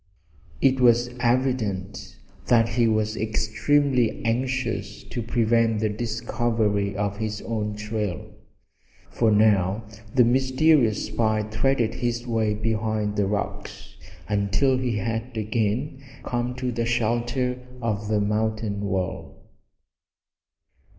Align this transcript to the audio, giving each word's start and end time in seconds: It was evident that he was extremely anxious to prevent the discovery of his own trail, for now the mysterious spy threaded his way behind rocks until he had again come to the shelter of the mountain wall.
It 0.61 0.79
was 0.79 1.09
evident 1.19 2.17
that 2.47 2.69
he 2.69 2.87
was 2.87 3.15
extremely 3.15 4.25
anxious 4.25 5.03
to 5.03 5.21
prevent 5.21 5.79
the 5.79 5.89
discovery 5.89 6.95
of 6.95 7.17
his 7.17 7.43
own 7.43 7.75
trail, 7.75 8.31
for 9.11 9.29
now 9.31 9.83
the 10.15 10.23
mysterious 10.23 11.05
spy 11.05 11.43
threaded 11.43 11.93
his 11.93 12.25
way 12.25 12.55
behind 12.55 13.19
rocks 13.19 13.95
until 14.27 14.75
he 14.79 14.97
had 14.97 15.37
again 15.37 16.03
come 16.23 16.55
to 16.55 16.71
the 16.71 16.87
shelter 16.87 17.59
of 17.79 18.07
the 18.07 18.19
mountain 18.19 18.81
wall. 18.83 19.51